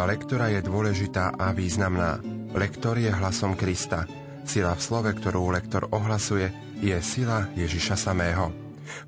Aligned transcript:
Služba 0.00 0.16
lektora 0.16 0.48
je 0.48 0.64
dôležitá 0.64 1.36
a 1.36 1.52
významná. 1.52 2.24
Lektor 2.56 2.96
je 2.96 3.12
hlasom 3.12 3.52
Krista. 3.52 4.08
Sila 4.48 4.72
v 4.72 4.80
slove, 4.80 5.12
ktorú 5.12 5.52
lektor 5.52 5.92
ohlasuje, 5.92 6.48
je 6.80 6.96
sila 7.04 7.52
Ježiša 7.52 8.00
samého. 8.00 8.48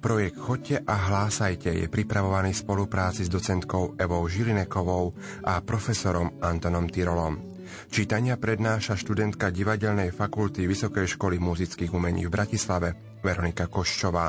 Projekt 0.05 0.37
Chodte 0.37 0.85
a 0.85 0.93
hlásajte 0.93 1.73
je 1.73 1.89
pripravovaný 1.89 2.53
v 2.53 2.61
spolupráci 2.61 3.25
s 3.25 3.33
docentkou 3.33 3.97
Evou 3.97 4.29
Žilinekovou 4.29 5.17
a 5.49 5.65
profesorom 5.65 6.37
Antonom 6.45 6.85
Tyrolom. 6.93 7.41
Čítania 7.89 8.37
prednáša 8.37 8.93
študentka 8.93 9.49
Divadelnej 9.49 10.13
fakulty 10.13 10.69
Vysokej 10.69 11.17
školy 11.17 11.41
muzických 11.41 11.89
umení 11.89 12.29
v 12.29 12.37
Bratislave 12.37 13.17
Veronika 13.25 13.65
Koščová. 13.65 14.29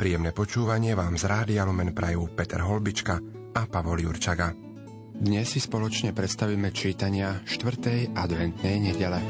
Príjemné 0.00 0.32
počúvanie 0.32 0.96
vám 0.96 1.20
z 1.20 1.28
Rádia 1.28 1.68
Lumen 1.68 1.92
prajú 1.92 2.32
Peter 2.32 2.64
Holbička 2.64 3.20
a 3.52 3.68
Pavol 3.68 4.00
Jurčaga. 4.00 4.69
Dnes 5.20 5.52
si 5.52 5.60
spoločne 5.60 6.16
predstavíme 6.16 6.72
čítania 6.72 7.44
4. 7.44 8.08
adventnej 8.16 8.76
nedele. 8.80 9.20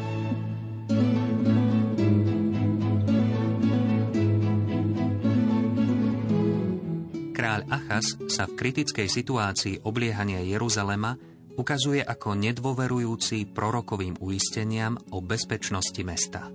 Kráľ 7.35 7.61
Achas 7.75 8.23
sa 8.31 8.47
v 8.47 8.55
kritickej 8.55 9.11
situácii 9.11 9.83
obliehania 9.83 10.39
Jeruzalema 10.47 11.19
ukazuje 11.59 12.07
ako 12.07 12.39
nedôverujúci 12.39 13.51
prorokovým 13.51 14.15
uisteniam 14.23 14.95
o 15.11 15.19
bezpečnosti 15.19 16.07
mesta. 16.07 16.55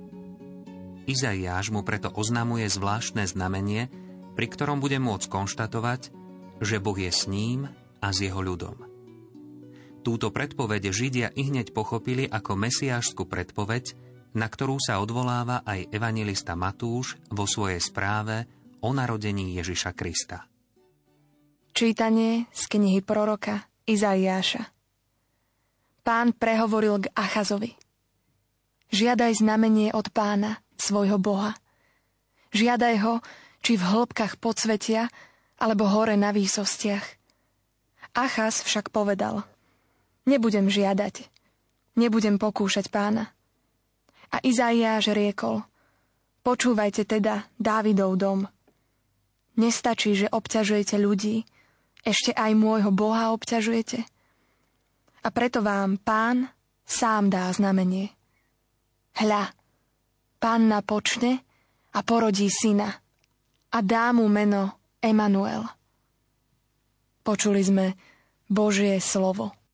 Izaiáš 1.11 1.75
mu 1.75 1.83
preto 1.83 2.07
oznamuje 2.07 2.71
zvláštne 2.71 3.27
znamenie, 3.27 3.91
pri 4.31 4.47
ktorom 4.47 4.79
bude 4.79 4.95
môcť 5.03 5.27
konštatovať, 5.27 6.01
že 6.63 6.79
Boh 6.79 6.95
je 6.95 7.11
s 7.11 7.27
ním 7.27 7.67
a 7.99 8.15
s 8.15 8.23
jeho 8.23 8.39
ľudom. 8.39 8.94
Túto 10.05 10.29
predpoveď 10.29 10.93
Židia 10.93 11.33
i 11.33 11.49
hneď 11.49 11.73
pochopili 11.73 12.29
ako 12.29 12.53
mesiášskú 12.53 13.25
predpoveď, 13.25 13.97
na 14.37 14.45
ktorú 14.45 14.77
sa 14.77 15.01
odvoláva 15.01 15.65
aj 15.65 15.89
evangelista 15.89 16.53
Matúš 16.53 17.17
vo 17.33 17.49
svojej 17.49 17.81
správe 17.81 18.45
o 18.85 18.93
narodení 18.93 19.57
Ježiša 19.57 19.97
Krista. 19.97 20.45
Čítanie 21.73 22.45
z 22.53 22.63
knihy 22.69 23.01
proroka 23.01 23.65
Izaiáša 23.89 24.69
Pán 26.05 26.37
prehovoril 26.37 27.01
k 27.01 27.09
Achazovi. 27.17 27.73
Žiadaj 28.93 29.41
znamenie 29.41 29.89
od 29.89 30.13
pána, 30.13 30.61
svojho 30.77 31.17
Boha. 31.17 31.57
Žiadaj 32.53 32.95
ho, 33.01 33.25
či 33.65 33.73
v 33.73 33.89
hĺbkach 33.89 34.37
podsvetia, 34.37 35.09
alebo 35.57 35.89
hore 35.89 36.13
na 36.13 36.29
výsostiach. 36.29 37.17
Achaz 38.13 38.61
však 38.61 38.93
povedal, 38.93 39.41
nebudem 40.25 40.67
žiadať, 40.69 41.29
nebudem 41.97 42.35
pokúšať 42.41 42.91
pána. 42.91 43.31
A 44.33 44.41
Izaiáš 44.41 45.13
riekol, 45.13 45.63
počúvajte 46.41 47.07
teda 47.07 47.47
Dávidov 47.55 48.17
dom. 48.19 48.39
Nestačí, 49.55 50.17
že 50.17 50.27
obťažujete 50.27 50.99
ľudí, 50.99 51.47
ešte 52.03 52.35
aj 52.35 52.51
môjho 52.53 52.91
Boha 52.91 53.31
obťažujete. 53.31 54.03
A 55.25 55.27
preto 55.33 55.65
vám 55.65 55.97
pán 55.97 56.51
sám 56.85 57.33
dá 57.33 57.49
znamenie. 57.49 58.13
Hľa, 59.15 59.49
Panna 60.37 60.85
počne 60.85 61.41
a 61.95 62.03
porodí 62.05 62.51
syna 62.51 62.91
a 63.71 63.77
dá 63.81 64.13
mu 64.13 64.29
meno 64.29 64.77
Emanuel. 65.01 65.65
Počuli 67.25 67.65
sme 67.65 67.85
Božie 68.45 69.01
slovo. 69.01 69.64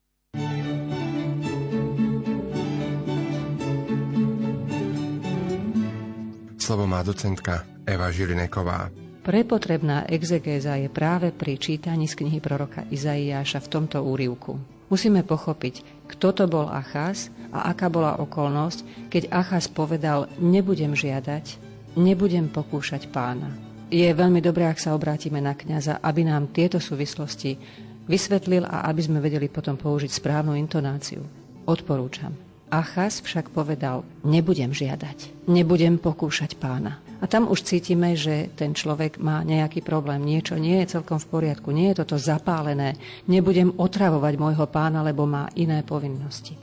Slovo 6.72 6.88
má 6.88 7.04
docentka 7.04 7.68
Eva 7.84 8.08
Žilineková. 8.08 8.88
Prepotrebná 9.20 10.08
exegéza 10.08 10.72
je 10.80 10.88
práve 10.88 11.28
pri 11.28 11.60
čítaní 11.60 12.08
z 12.08 12.16
knihy 12.16 12.40
proroka 12.40 12.88
Izaiáša 12.88 13.60
v 13.60 13.68
tomto 13.76 14.00
úrivku. 14.00 14.56
Musíme 14.88 15.20
pochopiť, 15.20 16.08
kto 16.08 16.32
to 16.32 16.48
bol 16.48 16.72
Achaz 16.72 17.28
a 17.52 17.68
aká 17.68 17.92
bola 17.92 18.16
okolnosť, 18.16 19.12
keď 19.12 19.28
Achaz 19.28 19.68
povedal, 19.68 20.32
nebudem 20.40 20.96
žiadať, 20.96 21.60
nebudem 22.00 22.48
pokúšať 22.48 23.12
pána. 23.12 23.52
Je 23.92 24.08
veľmi 24.08 24.40
dobré, 24.40 24.64
ak 24.64 24.80
sa 24.80 24.96
obrátime 24.96 25.44
na 25.44 25.52
kňaza, 25.52 26.00
aby 26.00 26.24
nám 26.24 26.56
tieto 26.56 26.80
súvislosti 26.80 27.60
vysvetlil 28.08 28.64
a 28.64 28.88
aby 28.88 29.00
sme 29.04 29.20
vedeli 29.20 29.52
potom 29.52 29.76
použiť 29.76 30.08
správnu 30.08 30.56
intonáciu. 30.56 31.20
Odporúčam. 31.68 32.51
Achaz 32.72 33.20
však 33.20 33.52
povedal, 33.52 34.00
nebudem 34.24 34.72
žiadať, 34.72 35.44
nebudem 35.44 36.00
pokúšať 36.00 36.56
pána. 36.56 37.04
A 37.20 37.28
tam 37.28 37.52
už 37.52 37.68
cítime, 37.68 38.16
že 38.16 38.48
ten 38.56 38.72
človek 38.72 39.20
má 39.20 39.44
nejaký 39.44 39.84
problém, 39.84 40.24
niečo 40.24 40.56
nie 40.56 40.80
je 40.80 40.96
celkom 40.96 41.20
v 41.20 41.28
poriadku, 41.28 41.68
nie 41.68 41.92
je 41.92 42.00
toto 42.00 42.16
zapálené, 42.16 42.96
nebudem 43.28 43.76
otravovať 43.76 44.34
môjho 44.40 44.64
pána, 44.72 45.04
lebo 45.04 45.28
má 45.28 45.52
iné 45.52 45.84
povinnosti. 45.84 46.56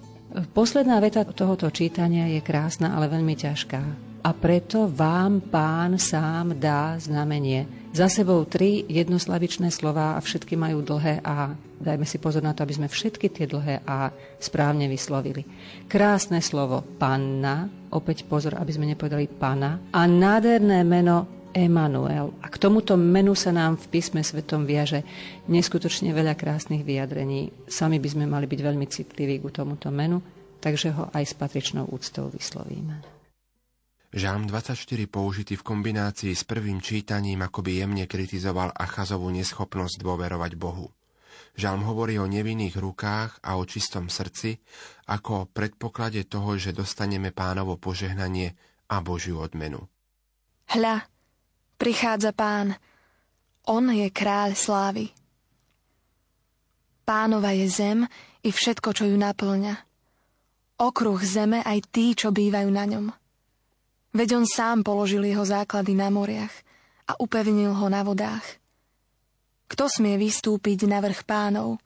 Posledná 0.50 0.98
veta 0.98 1.22
tohoto 1.30 1.70
čítania 1.70 2.26
je 2.26 2.42
krásna, 2.42 2.98
ale 2.98 3.06
veľmi 3.06 3.38
ťažká 3.38 4.09
a 4.20 4.32
preto 4.36 4.92
vám 4.92 5.40
pán 5.48 5.96
sám 5.96 6.60
dá 6.60 7.00
znamenie. 7.00 7.90
Za 7.90 8.06
sebou 8.06 8.46
tri 8.46 8.86
jednoslavičné 8.86 9.74
slova 9.74 10.14
a 10.14 10.22
všetky 10.22 10.54
majú 10.54 10.86
dlhé 10.86 11.26
A. 11.26 11.58
Dajme 11.80 12.06
si 12.06 12.22
pozor 12.22 12.46
na 12.46 12.54
to, 12.54 12.62
aby 12.62 12.76
sme 12.76 12.92
všetky 12.92 13.32
tie 13.34 13.50
dlhé 13.50 13.82
A 13.88 14.14
správne 14.38 14.86
vyslovili. 14.86 15.42
Krásne 15.90 16.44
slovo 16.44 16.86
panna, 17.02 17.66
opäť 17.90 18.28
pozor, 18.30 18.60
aby 18.62 18.70
sme 18.70 18.92
nepovedali 18.94 19.26
pana, 19.26 19.90
a 19.90 20.06
nádherné 20.06 20.86
meno 20.86 21.40
Emanuel. 21.50 22.38
A 22.46 22.48
k 22.54 22.62
tomuto 22.62 22.94
menu 22.94 23.34
sa 23.34 23.50
nám 23.50 23.82
v 23.82 23.90
písme 23.90 24.22
svetom 24.22 24.70
viaže 24.70 25.02
neskutočne 25.50 26.14
veľa 26.14 26.38
krásnych 26.38 26.86
vyjadrení. 26.86 27.50
Sami 27.66 27.98
by 27.98 28.10
sme 28.14 28.26
mali 28.30 28.46
byť 28.46 28.60
veľmi 28.62 28.86
citliví 28.86 29.42
k 29.42 29.50
tomuto 29.50 29.90
menu, 29.90 30.22
takže 30.62 30.94
ho 30.94 31.10
aj 31.10 31.26
s 31.26 31.34
patričnou 31.34 31.90
úctou 31.90 32.30
vyslovíme. 32.30 33.19
Žám 34.10 34.50
24 34.50 35.06
použitý 35.06 35.54
v 35.54 35.62
kombinácii 35.62 36.34
s 36.34 36.42
prvým 36.42 36.82
čítaním 36.82 37.46
akoby 37.46 37.86
jemne 37.86 38.10
kritizoval 38.10 38.74
Achazovú 38.74 39.30
neschopnosť 39.30 40.02
dôverovať 40.02 40.58
Bohu. 40.58 40.90
Žalm 41.54 41.86
hovorí 41.86 42.18
o 42.18 42.26
nevinných 42.26 42.74
rukách 42.74 43.38
a 43.46 43.62
o 43.62 43.70
čistom 43.70 44.10
srdci, 44.10 44.58
ako 45.14 45.46
o 45.46 45.50
predpoklade 45.50 46.26
toho, 46.26 46.58
že 46.58 46.74
dostaneme 46.74 47.30
pánovo 47.30 47.78
požehnanie 47.78 48.58
a 48.90 48.98
Božiu 48.98 49.38
odmenu. 49.38 49.86
Hľa, 50.74 51.06
prichádza 51.78 52.34
pán, 52.34 52.82
on 53.70 53.94
je 53.94 54.10
kráľ 54.10 54.58
slávy. 54.58 55.14
Pánova 57.06 57.54
je 57.54 57.70
zem 57.70 58.00
i 58.42 58.50
všetko, 58.50 58.90
čo 58.90 59.06
ju 59.06 59.14
naplňa. 59.22 59.78
Okruh 60.82 61.22
zeme 61.22 61.62
aj 61.62 61.94
tí, 61.94 62.18
čo 62.18 62.34
bývajú 62.34 62.70
na 62.74 62.90
ňom. 62.90 63.19
Veď 64.10 64.42
on 64.42 64.46
sám 64.50 64.82
položil 64.82 65.22
jeho 65.22 65.46
základy 65.46 65.94
na 65.94 66.10
moriach 66.10 66.54
a 67.06 67.18
upevnil 67.22 67.78
ho 67.78 67.88
na 67.94 68.02
vodách. 68.02 68.58
Kto 69.70 69.86
smie 69.86 70.18
vystúpiť 70.18 70.90
na 70.90 70.98
vrch 70.98 71.30
pánov? 71.30 71.78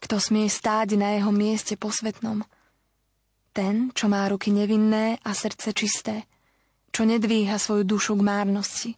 Kto 0.00 0.16
smie 0.16 0.48
stáť 0.48 0.96
na 0.96 1.20
jeho 1.20 1.28
mieste 1.28 1.76
posvetnom? 1.76 2.40
Ten, 3.52 3.92
čo 3.92 4.08
má 4.08 4.24
ruky 4.24 4.48
nevinné 4.50 5.20
a 5.20 5.30
srdce 5.36 5.76
čisté, 5.76 6.24
čo 6.90 7.04
nedvíha 7.04 7.60
svoju 7.60 7.84
dušu 7.84 8.16
k 8.16 8.22
márnosti. 8.24 8.90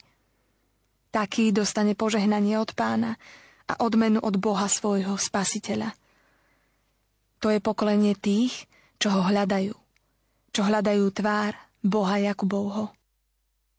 Taký 1.10 1.50
dostane 1.50 1.98
požehnanie 1.98 2.62
od 2.62 2.70
pána 2.78 3.18
a 3.66 3.82
odmenu 3.82 4.22
od 4.22 4.38
Boha 4.38 4.70
svojho 4.70 5.18
spasiteľa. 5.18 5.90
To 7.42 7.50
je 7.50 7.58
pokolenie 7.58 8.14
tých, 8.14 8.70
čo 9.02 9.12
ho 9.12 9.26
hľadajú, 9.26 9.74
čo 10.54 10.60
hľadajú 10.62 11.04
tvár 11.10 11.65
Boha 11.86 12.18
Jakubovho. 12.18 12.90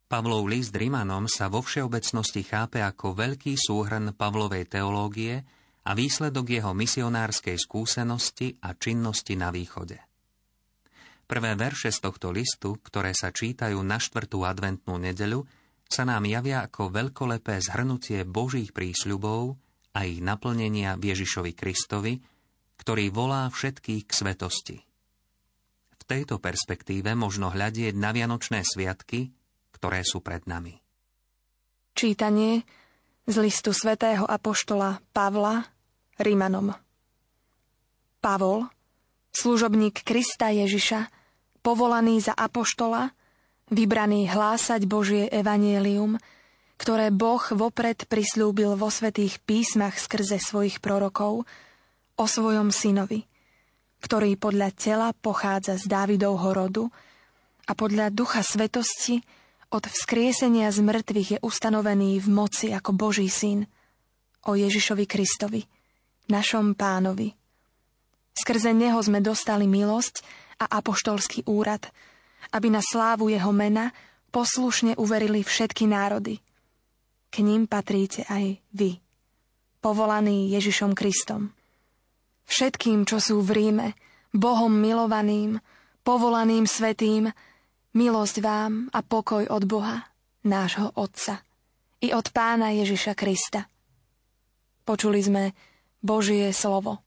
Pavlov 0.08 0.48
list 0.48 0.72
Rimanom 0.72 1.28
sa 1.28 1.52
vo 1.52 1.60
všeobecnosti 1.60 2.40
chápe 2.40 2.80
ako 2.80 3.12
veľký 3.12 3.52
súhrn 3.60 4.16
Pavlovej 4.16 4.64
teológie 4.64 5.44
a 5.84 5.92
výsledok 5.92 6.48
jeho 6.48 6.72
misionárskej 6.72 7.60
skúsenosti 7.60 8.56
a 8.64 8.72
činnosti 8.72 9.36
na 9.36 9.52
východe. 9.52 10.00
Prvé 11.28 11.52
verše 11.60 11.92
z 11.92 12.00
tohto 12.00 12.32
listu, 12.32 12.80
ktoré 12.80 13.12
sa 13.12 13.28
čítajú 13.28 13.76
na 13.84 14.00
štvrtú 14.00 14.40
adventnú 14.48 14.96
nedeľu, 14.96 15.44
sa 15.84 16.08
nám 16.08 16.24
javia 16.24 16.64
ako 16.64 16.88
veľkolepé 16.88 17.60
zhrnutie 17.60 18.24
Božích 18.24 18.72
prísľubov 18.72 19.60
a 19.92 20.08
ich 20.08 20.24
naplnenia 20.24 20.96
Ježišovi 20.96 21.52
Kristovi, 21.52 22.16
ktorý 22.80 23.12
volá 23.12 23.52
všetkých 23.52 24.08
k 24.08 24.12
svetosti 24.16 24.87
tejto 26.08 26.40
perspektíve 26.40 27.12
možno 27.12 27.52
hľadieť 27.52 27.92
na 27.92 28.16
Vianočné 28.16 28.64
sviatky, 28.64 29.28
ktoré 29.76 30.00
sú 30.02 30.24
pred 30.24 30.48
nami. 30.48 30.80
Čítanie 31.92 32.64
z 33.28 33.36
listu 33.44 33.76
svätého 33.76 34.24
Apoštola 34.24 35.04
Pavla 35.12 35.68
Rímanom 36.16 36.72
Pavol, 38.18 38.66
služobník 39.30 40.02
Krista 40.02 40.50
Ježiša, 40.50 41.06
povolaný 41.62 42.18
za 42.18 42.34
apoštola, 42.34 43.14
vybraný 43.70 44.26
hlásať 44.26 44.82
Božie 44.90 45.30
evanielium, 45.30 46.18
ktoré 46.78 47.14
Boh 47.14 47.42
vopred 47.54 48.10
prislúbil 48.10 48.74
vo 48.74 48.90
svetých 48.90 49.38
písmach 49.46 49.98
skrze 49.98 50.42
svojich 50.42 50.82
prorokov 50.82 51.46
o 52.18 52.24
svojom 52.26 52.74
synovi, 52.74 53.26
ktorý 54.00 54.38
podľa 54.38 54.70
tela 54.74 55.08
pochádza 55.12 55.76
z 55.78 55.90
Dávidovho 55.90 56.50
rodu 56.54 56.84
a 57.66 57.72
podľa 57.74 58.14
ducha 58.14 58.40
svetosti 58.40 59.20
od 59.68 59.84
vzkriesenia 59.84 60.72
z 60.72 60.80
mŕtvych 60.80 61.28
je 61.36 61.38
ustanovený 61.44 62.22
v 62.22 62.28
moci 62.30 62.66
ako 62.72 62.96
Boží 62.96 63.28
syn 63.28 63.68
o 64.48 64.56
Ježišovi 64.56 65.04
Kristovi, 65.04 65.60
našom 66.32 66.72
pánovi. 66.72 67.34
Skrze 68.32 68.72
neho 68.72 68.96
sme 69.02 69.18
dostali 69.20 69.66
milosť 69.66 70.22
a 70.62 70.78
apoštolský 70.78 71.44
úrad, 71.50 71.84
aby 72.54 72.72
na 72.72 72.80
slávu 72.80 73.28
jeho 73.28 73.50
mena 73.52 73.92
poslušne 74.32 74.94
uverili 74.96 75.42
všetky 75.42 75.84
národy– 75.90 76.40
k 77.28 77.44
ním 77.44 77.68
patríte 77.68 78.24
aj 78.24 78.56
vy, 78.72 79.00
povolaní 79.84 80.48
Ježišom 80.52 80.96
Kristom. 80.96 81.52
Všetkým, 82.48 83.04
čo 83.04 83.20
sú 83.20 83.44
v 83.44 83.50
Ríme, 83.52 83.88
Bohom 84.32 84.72
milovaným, 84.72 85.60
povolaným 86.00 86.64
svetým, 86.64 87.28
milosť 87.92 88.40
vám 88.40 88.88
a 88.88 89.04
pokoj 89.04 89.44
od 89.52 89.68
Boha, 89.68 90.08
nášho 90.48 90.96
Otca, 90.96 91.44
i 92.00 92.08
od 92.16 92.32
Pána 92.32 92.72
Ježiša 92.72 93.12
Krista. 93.12 93.68
Počuli 94.88 95.20
sme 95.20 95.52
Božie 96.00 96.48
slovo. 96.56 97.04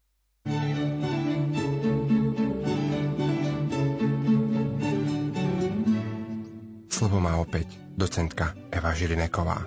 Slovo 6.85 7.17
má 7.17 7.41
opäť 7.41 7.81
docentka 7.97 8.53
Eva 8.69 8.93
Žilineková. 8.93 9.65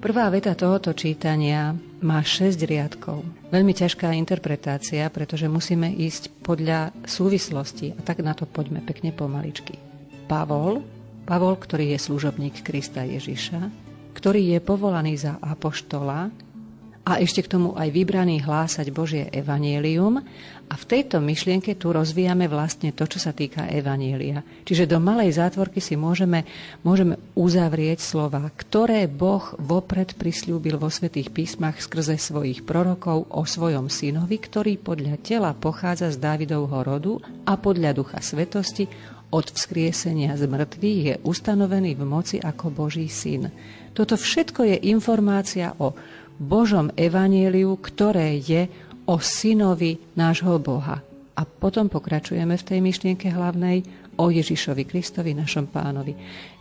Prvá 0.00 0.32
veta 0.32 0.56
tohoto 0.56 0.96
čítania 0.96 1.91
má 2.02 2.20
6 2.20 2.58
riadkov. 2.66 3.22
Veľmi 3.54 3.72
ťažká 3.72 4.10
interpretácia, 4.18 5.06
pretože 5.08 5.46
musíme 5.46 5.88
ísť 5.88 6.34
podľa 6.42 6.90
súvislosti 7.06 7.94
a 7.96 8.00
tak 8.02 8.20
na 8.20 8.34
to 8.34 8.44
poďme 8.44 8.82
pekne 8.82 9.14
pomaličky. 9.14 9.78
Pavol, 10.26 10.82
Pavol, 11.22 11.54
ktorý 11.54 11.94
je 11.94 11.98
služobník 12.02 12.66
Krista 12.66 13.06
Ježiša, 13.06 13.70
ktorý 14.12 14.58
je 14.58 14.58
povolaný 14.60 15.14
za 15.16 15.38
apoštola, 15.38 16.28
a 17.02 17.18
ešte 17.18 17.42
k 17.42 17.58
tomu 17.58 17.74
aj 17.74 17.90
vybraný 17.90 18.46
hlásať 18.46 18.94
Božie 18.94 19.26
evanielium. 19.34 20.22
A 20.72 20.74
v 20.78 20.88
tejto 20.88 21.20
myšlienke 21.20 21.76
tu 21.76 21.92
rozvíjame 21.92 22.48
vlastne 22.48 22.94
to, 22.96 23.04
čo 23.04 23.20
sa 23.20 23.34
týka 23.36 23.68
evanielia. 23.68 24.40
Čiže 24.64 24.88
do 24.88 25.02
malej 25.02 25.36
zátvorky 25.36 25.82
si 25.82 26.00
môžeme, 26.00 26.48
môžeme 26.80 27.20
uzavrieť 27.36 28.00
slova, 28.00 28.48
ktoré 28.54 29.04
Boh 29.10 29.52
vopred 29.60 30.16
prislúbil 30.16 30.80
vo 30.80 30.88
svetých 30.88 31.28
písmach 31.28 31.76
skrze 31.76 32.16
svojich 32.16 32.64
prorokov 32.64 33.28
o 33.28 33.42
svojom 33.44 33.92
synovi, 33.92 34.40
ktorý 34.40 34.80
podľa 34.80 35.20
tela 35.20 35.52
pochádza 35.52 36.08
z 36.08 36.22
Dávidovho 36.22 36.80
rodu 36.80 37.20
a 37.44 37.58
podľa 37.60 37.92
ducha 37.92 38.24
svetosti 38.24 38.88
od 39.32 39.48
vzkriesenia 39.48 40.36
z 40.36 40.44
mŕtvych 40.44 41.02
je 41.04 41.14
ustanovený 41.24 41.96
v 41.96 42.04
moci 42.04 42.36
ako 42.40 42.68
Boží 42.68 43.08
syn. 43.08 43.48
Toto 43.92 44.16
všetko 44.16 44.64
je 44.72 44.76
informácia 44.92 45.76
o 45.76 45.92
Božom 46.38 46.92
evanieliu, 46.94 47.76
ktoré 47.80 48.38
je 48.40 48.68
o 49.08 49.18
synovi 49.18 49.98
nášho 50.14 50.56
Boha. 50.62 51.02
A 51.32 51.42
potom 51.48 51.88
pokračujeme 51.88 52.54
v 52.54 52.66
tej 52.66 52.78
myšlienke 52.84 53.32
hlavnej 53.32 53.82
o 54.20 54.28
Ježišovi 54.28 54.84
Kristovi, 54.84 55.32
našom 55.32 55.72
pánovi. 55.72 56.12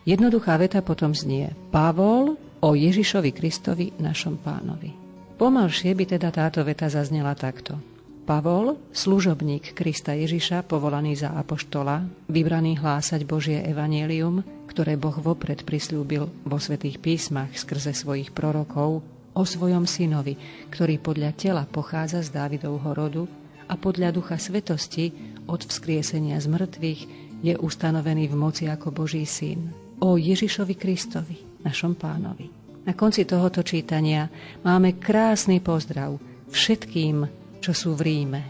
Jednoduchá 0.08 0.56
veta 0.56 0.80
potom 0.80 1.12
znie 1.12 1.52
Pavol 1.70 2.40
o 2.64 2.70
Ježišovi 2.74 3.32
Kristovi, 3.36 3.92
našom 4.00 4.40
pánovi. 4.40 4.96
Pomalšie 5.36 5.92
by 5.98 6.06
teda 6.18 6.30
táto 6.30 6.62
veta 6.62 6.88
zaznela 6.88 7.34
takto. 7.34 7.76
Pavol, 8.22 8.78
služobník 8.94 9.74
Krista 9.74 10.14
Ježiša, 10.14 10.64
povolaný 10.70 11.18
za 11.18 11.34
apoštola, 11.34 12.06
vybraný 12.30 12.78
hlásať 12.78 13.26
Božie 13.26 13.60
evanielium, 13.66 14.46
ktoré 14.70 14.96
Boh 14.96 15.18
vopred 15.18 15.66
prislúbil 15.66 16.30
vo 16.46 16.58
svetých 16.62 17.02
písmach 17.02 17.52
skrze 17.58 17.92
svojich 17.98 18.30
prorokov, 18.32 19.02
o 19.32 19.44
svojom 19.48 19.88
synovi, 19.88 20.36
ktorý 20.72 21.00
podľa 21.00 21.32
tela 21.36 21.64
pochádza 21.64 22.24
z 22.24 22.36
Dávidovho 22.36 22.92
rodu 22.92 23.24
a 23.72 23.80
podľa 23.80 24.12
ducha 24.12 24.36
svetosti 24.36 25.16
od 25.48 25.64
vzkriesenia 25.64 26.36
z 26.44 26.48
mŕtvych 26.52 27.02
je 27.42 27.54
ustanovený 27.56 28.28
v 28.28 28.36
moci 28.36 28.64
ako 28.68 28.92
Boží 28.92 29.24
syn. 29.24 29.72
O 30.04 30.20
Ježišovi 30.20 30.76
Kristovi, 30.76 31.64
našom 31.64 31.96
pánovi. 31.96 32.52
Na 32.84 32.98
konci 32.98 33.24
tohoto 33.24 33.62
čítania 33.62 34.28
máme 34.66 34.98
krásny 34.98 35.62
pozdrav 35.62 36.18
všetkým, 36.50 37.30
čo 37.62 37.72
sú 37.72 37.94
v 37.94 38.02
Ríme. 38.02 38.42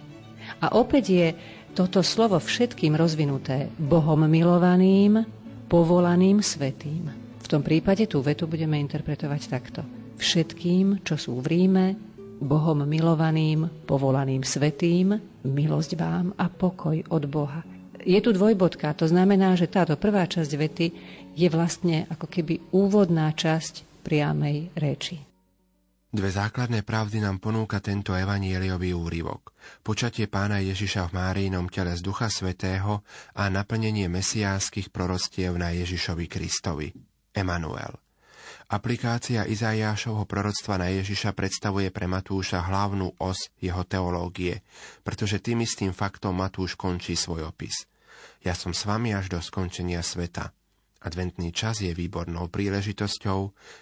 A 0.63 0.74
opäť 0.80 1.06
je 1.12 1.27
toto 1.75 2.00
slovo 2.04 2.39
všetkým 2.39 2.95
rozvinuté 2.95 3.68
Bohom 3.75 4.24
milovaným, 4.27 5.24
povolaným 5.68 6.39
svetým. 6.39 7.12
V 7.39 7.48
tom 7.48 7.63
prípade 7.63 8.07
tú 8.07 8.24
vetu 8.24 8.48
budeme 8.48 8.80
interpretovať 8.80 9.42
takto 9.48 10.00
všetkým, 10.22 11.02
čo 11.02 11.18
sú 11.18 11.42
v 11.42 11.50
Ríme, 11.50 11.88
Bohom 12.42 12.86
milovaným, 12.86 13.86
povolaným 13.90 14.46
svetým, 14.46 15.18
milosť 15.46 15.92
vám 15.98 16.34
a 16.38 16.50
pokoj 16.50 16.98
od 17.10 17.24
Boha. 17.26 17.62
Je 18.02 18.18
tu 18.18 18.34
dvojbodka, 18.34 18.98
to 18.98 19.06
znamená, 19.06 19.54
že 19.54 19.70
táto 19.70 19.94
prvá 19.94 20.26
časť 20.26 20.52
vety 20.58 20.88
je 21.38 21.48
vlastne 21.54 22.10
ako 22.10 22.26
keby 22.26 22.74
úvodná 22.74 23.30
časť 23.30 24.02
priamej 24.02 24.74
reči. 24.74 25.22
Dve 26.12 26.28
základné 26.28 26.84
pravdy 26.84 27.24
nám 27.24 27.40
ponúka 27.40 27.80
tento 27.80 28.12
evanieliový 28.12 28.92
úryvok. 28.92 29.56
Počatie 29.80 30.28
pána 30.28 30.60
Ježiša 30.60 31.08
v 31.08 31.16
Márínom 31.16 31.72
tele 31.72 31.96
z 31.96 32.04
Ducha 32.04 32.28
Svetého 32.28 33.06
a 33.32 33.48
naplnenie 33.48 34.12
mesiánskych 34.12 34.92
prorostiev 34.92 35.56
na 35.56 35.72
Ježišovi 35.72 36.25
Kristovi. 36.28 36.92
Emanuel. 37.32 38.11
Aplikácia 38.72 39.44
Izajášovho 39.44 40.24
proroctva 40.24 40.80
na 40.80 40.88
Ježiša 40.88 41.36
predstavuje 41.36 41.92
pre 41.92 42.08
Matúša 42.08 42.63
hlavnú 42.72 43.20
os 43.20 43.51
jeho 43.60 43.84
teológie, 43.84 44.63
pretože 45.04 45.44
tým 45.44 45.68
istým 45.68 45.92
faktom 45.92 46.40
Matúš 46.40 46.80
končí 46.80 47.20
svoj 47.20 47.51
opis. 47.51 47.84
Ja 48.40 48.56
som 48.56 48.72
s 48.72 48.88
vami 48.88 49.12
až 49.12 49.28
do 49.28 49.44
skončenia 49.44 50.00
sveta. 50.00 50.56
Adventný 51.04 51.51
čas 51.51 51.84
je 51.84 51.92
výbornou 51.92 52.48
príležitosťou 52.48 53.40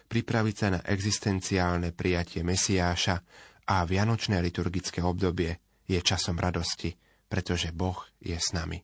pripraviť 0.10 0.55
sa 0.58 0.67
na 0.74 0.81
existenciálne 0.81 1.93
prijatie 1.93 2.41
Mesiáša 2.41 3.22
a 3.69 3.86
vianočné 3.86 4.41
liturgické 4.41 5.05
obdobie 5.05 5.86
je 5.86 6.01
časom 6.01 6.41
radosti, 6.41 6.98
pretože 7.29 7.69
Boh 7.69 8.10
je 8.17 8.34
s 8.34 8.58
nami. 8.58 8.81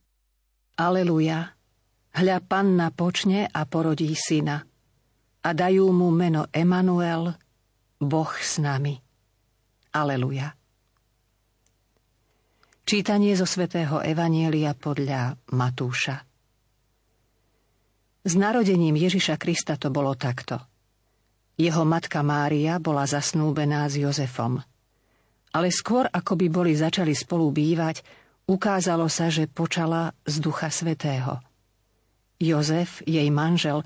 Aleluja. 0.78 1.50
Hľa 2.14 2.38
panna 2.46 2.94
počne 2.94 3.50
a 3.50 3.66
porodí 3.66 4.14
syna– 4.14 4.62
a 5.46 5.50
dajú 5.54 5.94
mu 5.94 6.10
meno 6.10 6.50
Emanuel, 6.50 7.30
Boh 8.02 8.34
s 8.34 8.58
nami. 8.58 8.98
Aleluja. 9.94 10.50
Čítanie 12.86 13.34
zo 13.38 13.46
svätého 13.46 14.02
Evanielia 14.02 14.74
podľa 14.74 15.38
Matúša. 15.54 16.26
S 18.26 18.34
narodením 18.34 18.98
Ježiša 18.98 19.38
Krista 19.38 19.78
to 19.78 19.94
bolo 19.94 20.18
takto. 20.18 20.58
Jeho 21.62 21.86
matka 21.86 22.26
Mária 22.26 22.82
bola 22.82 23.06
zasnúbená 23.06 23.86
s 23.86 24.02
Jozefom. 24.02 24.58
Ale 25.56 25.70
skôr, 25.72 26.10
ako 26.10 26.36
by 26.36 26.48
boli 26.50 26.74
začali 26.74 27.14
spolu 27.14 27.54
bývať, 27.54 28.02
ukázalo 28.50 29.08
sa, 29.08 29.30
že 29.30 29.48
počala 29.48 30.12
z 30.26 30.42
Ducha 30.42 30.68
Svetého. 30.74 31.40
Jozef, 32.42 33.00
jej 33.08 33.30
manžel, 33.32 33.86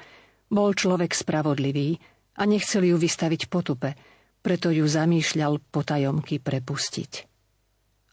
bol 0.50 0.74
človek 0.74 1.14
spravodlivý 1.14 1.96
a 2.42 2.46
nechcel 2.50 2.90
ju 2.90 2.98
vystaviť 2.98 3.48
potupe, 3.48 3.94
preto 4.42 4.74
ju 4.74 4.84
zamýšľal 4.84 5.62
potajomky 5.70 6.42
prepustiť. 6.42 7.12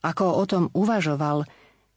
Ako 0.04 0.26
o 0.38 0.44
tom 0.46 0.64
uvažoval, 0.70 1.48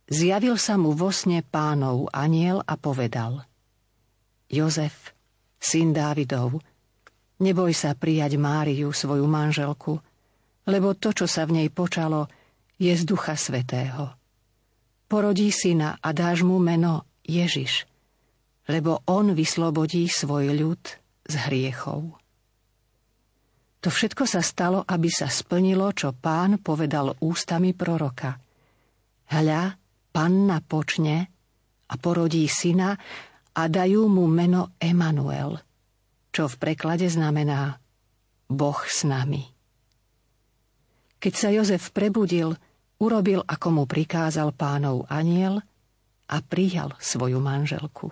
zjavil 0.09 0.55
sa 0.57 0.79
mu 0.79 0.95
vo 0.95 1.13
sne 1.13 1.45
pánov 1.45 2.09
aniel 2.09 2.63
a 2.65 2.73
povedal 2.79 3.45
Jozef, 4.49 5.13
syn 5.61 5.93
Dávidov, 5.93 6.57
neboj 7.41 7.69
sa 7.73 7.93
prijať 7.93 8.41
Máriu, 8.41 8.89
svoju 8.89 9.29
manželku, 9.29 10.01
lebo 10.69 10.97
to, 10.97 11.13
čo 11.13 11.25
sa 11.29 11.45
v 11.45 11.61
nej 11.61 11.69
počalo, 11.69 12.29
je 12.77 12.93
z 12.93 13.03
Ducha 13.05 13.33
Svetého. 13.37 14.13
Porodí 15.09 15.49
syna 15.49 15.97
a 15.97 16.13
dáš 16.13 16.45
mu 16.45 16.61
meno 16.61 17.09
Ježiš, 17.25 17.88
lebo 18.69 19.01
on 19.09 19.33
vyslobodí 19.33 20.05
svoj 20.05 20.53
ľud 20.53 20.83
z 21.25 21.33
hriechov. 21.49 22.13
To 23.79 23.89
všetko 23.89 24.29
sa 24.29 24.45
stalo, 24.45 24.85
aby 24.85 25.09
sa 25.09 25.25
splnilo, 25.31 25.89
čo 25.95 26.13
pán 26.13 26.61
povedal 26.61 27.17
ústami 27.23 27.73
proroka. 27.73 28.37
Hľa, 29.33 29.73
panna 30.13 30.59
počne 30.61 31.17
a 31.89 31.93
porodí 31.97 32.45
syna 32.45 32.93
a 33.55 33.61
dajú 33.65 34.05
mu 34.05 34.29
meno 34.29 34.75
Emanuel, 34.77 35.57
čo 36.29 36.45
v 36.45 36.55
preklade 36.59 37.07
znamená 37.09 37.79
Boh 38.51 38.79
s 38.85 39.07
nami. 39.07 39.47
Keď 41.19 41.33
sa 41.33 41.49
Jozef 41.51 41.91
prebudil, 41.95 42.53
urobil, 42.99 43.43
ako 43.47 43.67
mu 43.73 43.83
prikázal 43.87 44.53
pánov 44.55 45.07
aniel 45.07 45.59
a 46.29 46.37
prijal 46.43 46.95
svoju 46.99 47.39
manželku. 47.39 48.11